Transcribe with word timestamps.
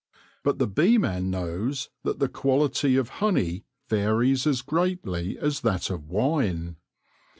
But 0.41 0.57
the 0.57 0.65
beeman 0.65 1.29
knows 1.29 1.89
that 2.01 2.17
the 2.17 2.27
quality 2.27 2.95
of 2.95 3.09
honey 3.21 3.65
varies 3.87 4.47
as 4.47 4.63
greatly 4.63 5.37
as 5.37 5.59
that 5.61 5.91
of 5.91 6.09
wine. 6.09 6.77